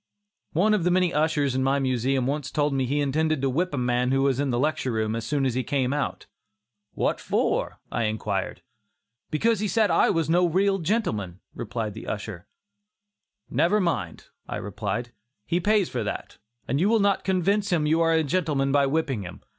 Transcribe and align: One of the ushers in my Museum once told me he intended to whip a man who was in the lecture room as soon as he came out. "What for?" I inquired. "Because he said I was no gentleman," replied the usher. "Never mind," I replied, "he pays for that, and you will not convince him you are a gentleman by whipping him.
One 0.53 0.73
of 0.73 0.83
the 0.83 1.13
ushers 1.13 1.53
in 1.53 1.61
my 1.63 1.77
Museum 1.77 2.25
once 2.25 2.49
told 2.49 2.73
me 2.73 2.87
he 2.87 3.01
intended 3.01 3.39
to 3.43 3.51
whip 3.51 3.71
a 3.71 3.77
man 3.77 4.09
who 4.11 4.23
was 4.23 4.39
in 4.39 4.49
the 4.49 4.57
lecture 4.57 4.91
room 4.91 5.15
as 5.15 5.27
soon 5.27 5.45
as 5.45 5.53
he 5.53 5.61
came 5.63 5.93
out. 5.93 6.25
"What 6.93 7.19
for?" 7.19 7.79
I 7.91 8.05
inquired. 8.05 8.63
"Because 9.29 9.59
he 9.59 9.67
said 9.67 9.91
I 9.91 10.09
was 10.09 10.27
no 10.27 10.79
gentleman," 10.79 11.39
replied 11.53 11.93
the 11.93 12.07
usher. 12.07 12.47
"Never 13.47 13.79
mind," 13.79 14.25
I 14.49 14.55
replied, 14.55 15.11
"he 15.45 15.59
pays 15.59 15.87
for 15.87 16.03
that, 16.03 16.39
and 16.67 16.79
you 16.79 16.89
will 16.89 16.99
not 16.99 17.23
convince 17.23 17.69
him 17.71 17.85
you 17.85 18.01
are 18.01 18.11
a 18.13 18.23
gentleman 18.23 18.71
by 18.71 18.87
whipping 18.87 19.21
him. 19.21 19.43